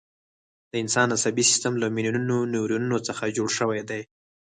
[0.71, 4.01] د انسان عصبي سیستم له میلیونونو نیورونونو څخه جوړ شوی دی.